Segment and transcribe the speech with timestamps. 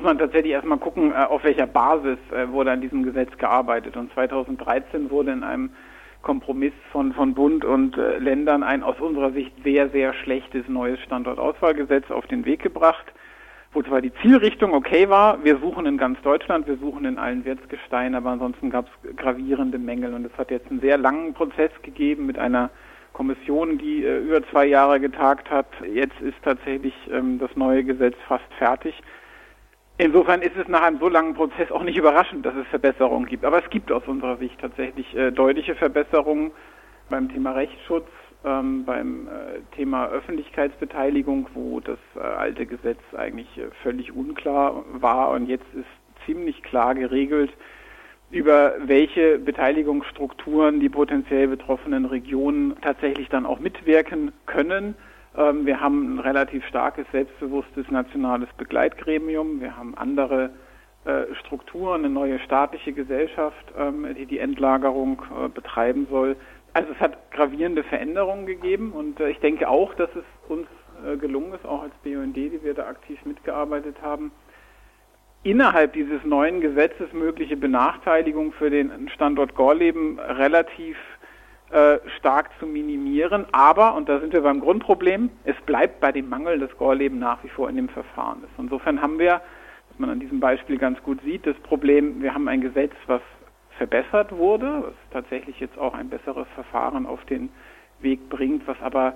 [0.00, 3.98] muss man tatsächlich erstmal gucken, äh, auf welcher Basis äh, wurde an diesem Gesetz gearbeitet.
[3.98, 5.70] Und 2013 wurde in einem
[6.22, 10.98] Kompromiss von, von Bund und äh, Ländern ein aus unserer Sicht sehr, sehr schlechtes neues
[11.00, 13.12] Standortauswahlgesetz auf den Weg gebracht,
[13.74, 17.44] wo zwar die Zielrichtung okay war, wir suchen in ganz Deutschland, wir suchen in allen
[17.44, 20.14] Wirtsgesteinen, aber ansonsten gab es gravierende Mängel.
[20.14, 22.70] Und es hat jetzt einen sehr langen Prozess gegeben mit einer
[23.12, 25.68] Kommission, die äh, über zwei Jahre getagt hat.
[25.92, 28.94] Jetzt ist tatsächlich ähm, das neue Gesetz fast fertig.
[30.00, 33.44] Insofern ist es nach einem so langen Prozess auch nicht überraschend, dass es Verbesserungen gibt.
[33.44, 36.52] Aber es gibt aus unserer Sicht tatsächlich äh, deutliche Verbesserungen
[37.10, 38.06] beim Thema Rechtsschutz,
[38.42, 45.32] ähm, beim äh, Thema Öffentlichkeitsbeteiligung, wo das äh, alte Gesetz eigentlich äh, völlig unklar war
[45.32, 47.52] und jetzt ist ziemlich klar geregelt,
[48.30, 54.94] über welche Beteiligungsstrukturen die potenziell betroffenen Regionen tatsächlich dann auch mitwirken können.
[55.40, 59.60] Ähm, wir haben ein relativ starkes, selbstbewusstes nationales Begleitgremium.
[59.60, 60.50] Wir haben andere
[61.04, 66.36] äh, Strukturen, eine neue staatliche Gesellschaft, ähm, die die Endlagerung äh, betreiben soll.
[66.74, 70.66] Also es hat gravierende Veränderungen gegeben und äh, ich denke auch, dass es uns
[71.18, 74.32] gelungen ist, auch als BUND, die wir da aktiv mitgearbeitet haben,
[75.42, 81.19] innerhalb dieses neuen Gesetzes mögliche Benachteiligung für den Standort Gorleben relativ äh,
[82.18, 83.46] stark zu minimieren.
[83.52, 87.44] Aber, und da sind wir beim Grundproblem, es bleibt bei dem Mangel des Gorleben nach
[87.44, 88.50] wie vor in dem Verfahren ist.
[88.58, 89.40] Insofern haben wir,
[89.88, 93.22] was man an diesem Beispiel ganz gut sieht, das Problem, wir haben ein Gesetz, was
[93.78, 97.50] verbessert wurde, was tatsächlich jetzt auch ein besseres Verfahren auf den
[98.00, 99.14] Weg bringt, was aber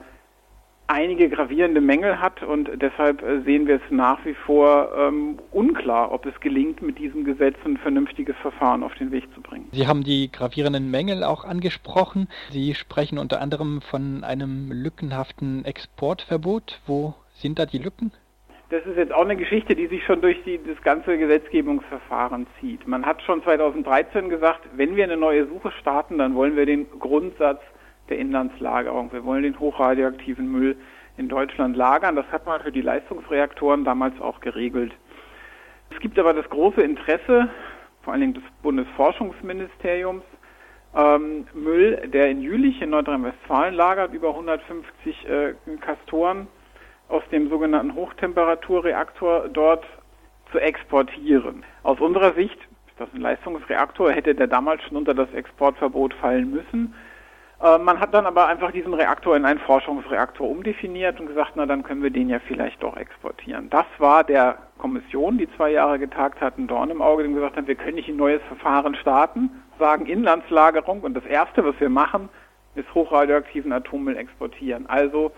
[0.86, 6.12] einige gravierende Mängel hat und deshalb äh, sehen wir es nach wie vor ähm, unklar,
[6.12, 9.68] ob es gelingt, mit diesem Gesetz ein vernünftiges Verfahren auf den Weg zu bringen.
[9.72, 12.28] Sie haben die gravierenden Mängel auch angesprochen.
[12.50, 16.80] Sie sprechen unter anderem von einem lückenhaften Exportverbot.
[16.86, 18.12] Wo sind da die Lücken?
[18.70, 22.88] Das ist jetzt auch eine Geschichte, die sich schon durch die, das ganze Gesetzgebungsverfahren zieht.
[22.88, 26.86] Man hat schon 2013 gesagt, wenn wir eine neue Suche starten, dann wollen wir den
[26.98, 27.60] Grundsatz
[28.08, 29.12] der Inlandslagerung.
[29.12, 30.76] Wir wollen den hochradioaktiven Müll
[31.16, 32.16] in Deutschland lagern.
[32.16, 34.92] Das hat man für die Leistungsreaktoren damals auch geregelt.
[35.90, 37.48] Es gibt aber das große Interesse,
[38.02, 40.24] vor allen Dingen des Bundesforschungsministeriums,
[40.96, 46.46] ähm, Müll, der in Jülich in Nordrhein-Westfalen lagert, über 150 äh, Kastoren
[47.08, 49.84] aus dem sogenannten Hochtemperaturreaktor dort
[50.52, 51.64] zu exportieren.
[51.82, 56.50] Aus unserer Sicht ist das ein Leistungsreaktor, hätte der damals schon unter das Exportverbot fallen
[56.50, 56.94] müssen.
[57.64, 61.64] Äh, man hat dann aber einfach diesen Reaktor in einen Forschungsreaktor umdefiniert und gesagt, na
[61.64, 63.70] dann können wir den ja vielleicht doch exportieren.
[63.70, 67.56] Das war der Kommission, die zwei Jahre getagt hat, ein Dorn im Auge, die gesagt
[67.56, 71.88] haben, wir können nicht ein neues Verfahren starten, sagen Inlandslagerung und das Erste, was wir
[71.88, 72.28] machen,
[72.74, 74.86] ist hochradioaktiven Atommüll exportieren.
[74.86, 75.32] Also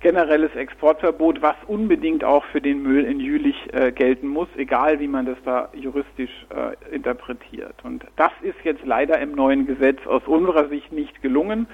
[0.00, 5.08] generelles Exportverbot, was unbedingt auch für den Müll in Jülich äh, gelten muss, egal wie
[5.08, 7.74] man das da juristisch äh, interpretiert.
[7.82, 11.66] Und das ist jetzt leider im neuen Gesetz aus unserer Sicht nicht gelungen.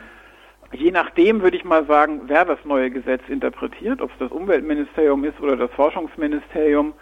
[0.73, 5.25] Je nachdem würde ich mal sagen, wer das neue Gesetz interpretiert, ob es das Umweltministerium
[5.25, 6.95] ist oder das Forschungsministerium,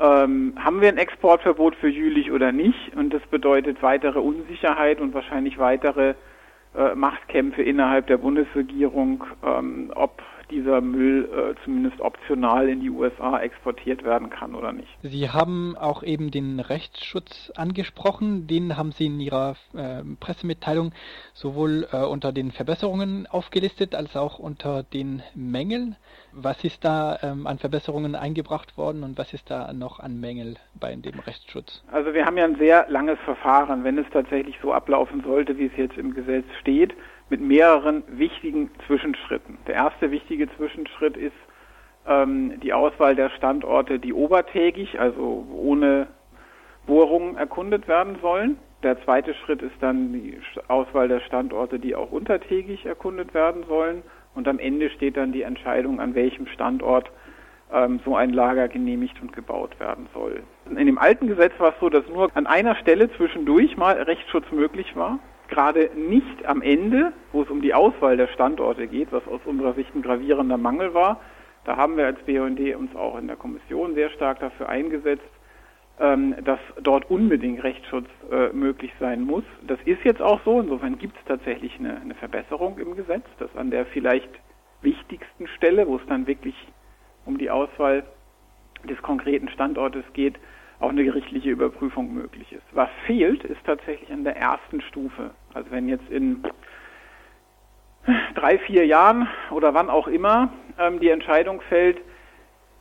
[0.00, 2.96] ähm, haben wir ein Exportverbot für Jülich oder nicht.
[2.96, 6.14] Und das bedeutet weitere Unsicherheit und wahrscheinlich weitere
[6.76, 10.20] äh, Machtkämpfe innerhalb der Bundesregierung, ähm, ob
[10.54, 14.88] dieser Müll äh, zumindest optional in die USA exportiert werden kann oder nicht.
[15.02, 18.46] Sie haben auch eben den Rechtsschutz angesprochen.
[18.46, 20.92] Den haben Sie in Ihrer äh, Pressemitteilung
[21.32, 25.96] sowohl äh, unter den Verbesserungen aufgelistet als auch unter den Mängeln.
[26.32, 30.56] Was ist da ähm, an Verbesserungen eingebracht worden und was ist da noch an Mängel
[30.78, 31.82] bei dem Rechtsschutz?
[31.90, 35.66] Also wir haben ja ein sehr langes Verfahren, wenn es tatsächlich so ablaufen sollte, wie
[35.66, 36.94] es jetzt im Gesetz steht
[37.30, 39.58] mit mehreren wichtigen Zwischenschritten.
[39.66, 41.32] Der erste wichtige Zwischenschritt ist
[42.06, 46.06] ähm, die Auswahl der Standorte, die obertägig, also ohne
[46.86, 48.58] Bohrungen erkundet werden sollen.
[48.82, 50.38] Der zweite Schritt ist dann die
[50.68, 54.02] Auswahl der Standorte, die auch untertägig erkundet werden sollen.
[54.34, 57.10] Und am Ende steht dann die Entscheidung, an welchem Standort
[57.72, 60.42] ähm, so ein Lager genehmigt und gebaut werden soll.
[60.68, 64.44] In dem alten Gesetz war es so, dass nur an einer Stelle zwischendurch mal Rechtsschutz
[64.52, 65.18] möglich war
[65.54, 69.74] gerade nicht am Ende, wo es um die Auswahl der Standorte geht, was aus unserer
[69.74, 71.20] Sicht ein gravierender Mangel war.
[71.64, 75.22] Da haben wir als BUND uns auch in der Kommission sehr stark dafür eingesetzt,
[76.00, 79.44] ähm, dass dort unbedingt Rechtsschutz äh, möglich sein muss.
[79.62, 80.60] Das ist jetzt auch so.
[80.60, 84.30] Insofern gibt es tatsächlich eine, eine Verbesserung im Gesetz, dass an der vielleicht
[84.82, 86.56] wichtigsten Stelle, wo es dann wirklich
[87.24, 88.02] um die Auswahl
[88.82, 90.34] des konkreten Standortes geht,
[90.80, 92.64] auch eine gerichtliche Überprüfung möglich ist.
[92.72, 95.30] Was fehlt, ist tatsächlich an der ersten Stufe.
[95.52, 96.42] Also wenn jetzt in
[98.34, 101.98] drei, vier Jahren oder wann auch immer ähm, die Entscheidung fällt,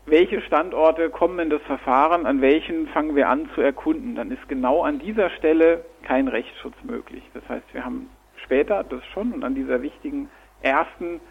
[0.06, 4.50] welche Standorte kommen in das Verfahren, an welchen fangen wir an zu erkunden, dann ist
[4.50, 7.24] genau an dieser Stelle kein Rechtsschutz möglich.
[7.34, 8.10] Das heißt, wir haben
[8.44, 10.30] später das schon und an dieser wichtigen
[10.62, 11.22] ersten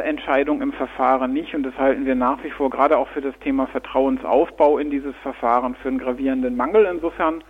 [0.00, 1.54] Entscheidung im Verfahren nicht.
[1.54, 5.14] Und das halten wir nach wie vor gerade auch für das Thema Vertrauensaufbau in dieses
[5.22, 6.86] Verfahren für einen gravierenden Mangel.
[6.86, 7.42] Insofern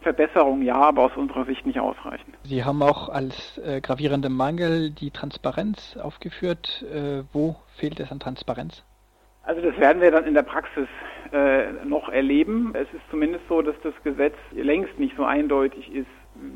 [0.00, 2.36] Verbesserung ja, aber aus unserer Sicht nicht ausreichend.
[2.44, 6.84] Sie haben auch als äh, gravierenden Mangel die Transparenz aufgeführt.
[6.92, 8.84] Äh, wo fehlt es an Transparenz?
[9.42, 10.88] Also das werden wir dann in der Praxis
[11.32, 12.72] äh, noch erleben.
[12.74, 16.06] Es ist zumindest so, dass das Gesetz längst nicht so eindeutig ist,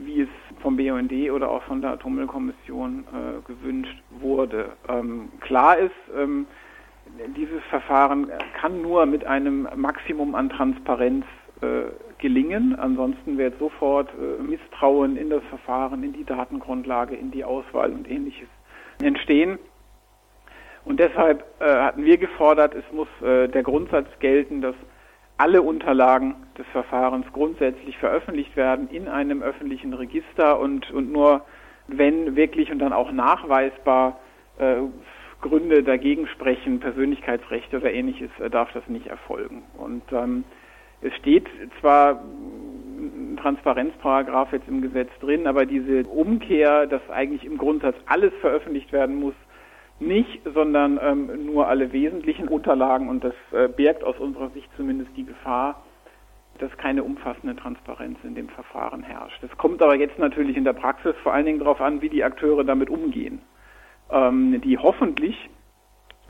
[0.04, 0.28] wie es
[0.60, 4.72] vom BUND oder auch von der Atommüllkommission äh, gewünscht wurde.
[4.88, 6.46] Ähm, klar ist, ähm,
[7.36, 8.30] dieses Verfahren
[8.60, 11.24] kann nur mit einem Maximum an Transparenz
[11.60, 12.76] äh, gelingen.
[12.78, 18.10] Ansonsten wird sofort äh, Misstrauen in das Verfahren, in die Datengrundlage, in die Auswahl und
[18.10, 18.48] ähnliches
[19.02, 19.58] entstehen.
[20.84, 24.74] Und deshalb äh, hatten wir gefordert, es muss äh, der Grundsatz gelten, dass
[25.40, 31.46] alle Unterlagen des Verfahrens grundsätzlich veröffentlicht werden in einem öffentlichen Register und, und nur
[31.88, 34.20] wenn wirklich und dann auch nachweisbar
[34.58, 34.76] äh,
[35.40, 39.62] Gründe dagegen sprechen, Persönlichkeitsrechte oder ähnliches, äh, darf das nicht erfolgen.
[39.78, 40.44] Und ähm,
[41.00, 41.46] es steht
[41.80, 48.34] zwar ein Transparenzparagraph jetzt im Gesetz drin, aber diese Umkehr, dass eigentlich im Grundsatz alles
[48.42, 49.34] veröffentlicht werden muss,
[50.00, 55.10] nicht, sondern ähm, nur alle wesentlichen Unterlagen und das äh, birgt aus unserer Sicht zumindest
[55.16, 55.82] die Gefahr,
[56.58, 59.42] dass keine umfassende Transparenz in dem Verfahren herrscht.
[59.42, 62.24] Es kommt aber jetzt natürlich in der Praxis vor allen Dingen darauf an, wie die
[62.24, 63.40] Akteure damit umgehen,
[64.10, 65.48] ähm, die hoffentlich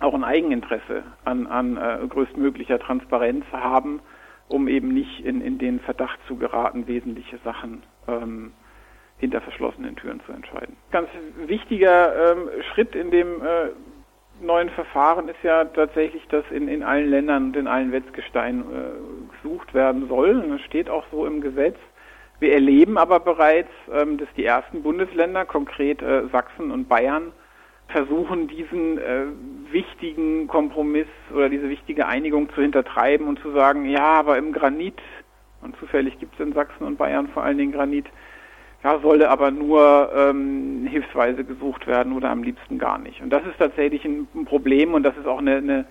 [0.00, 4.00] auch ein Eigeninteresse an, an äh, größtmöglicher Transparenz haben,
[4.48, 8.52] um eben nicht in, in den Verdacht zu geraten, wesentliche Sachen ähm,
[9.20, 10.76] hinter verschlossenen Türen zu entscheiden.
[10.90, 11.08] Ganz
[11.46, 13.68] wichtiger ähm, Schritt in dem äh,
[14.42, 19.36] neuen Verfahren ist ja tatsächlich, dass in, in allen Ländern und in allen Wetzgesteinen äh,
[19.36, 20.40] gesucht werden soll.
[20.40, 21.76] Und das steht auch so im Gesetz.
[22.40, 27.32] Wir erleben aber bereits, ähm, dass die ersten Bundesländer, konkret äh, Sachsen und Bayern,
[27.88, 29.26] versuchen, diesen äh,
[29.70, 34.98] wichtigen Kompromiss oder diese wichtige Einigung zu hintertreiben und zu sagen, ja, aber im Granit,
[35.60, 38.06] und zufällig gibt es in Sachsen und Bayern vor allen Dingen Granit,
[38.82, 43.20] ja, solle aber nur ähm, hilfsweise gesucht werden oder am liebsten gar nicht.
[43.20, 45.84] Und das ist tatsächlich ein, Problem und das ist auch eine, eine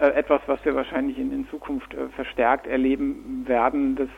[0.00, 4.08] äh, etwas, was wir wahrscheinlich in, in Zukunft äh, verstärkt erleben werden, dass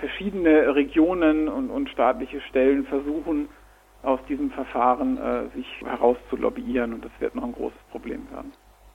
[0.00, 3.48] verschiedene Regionen und, und staatliche Stellen versuchen,
[4.02, 8.52] aus diesem Verfahren äh, sich herauszulobbyieren und das wird noch ein großes Problem werden.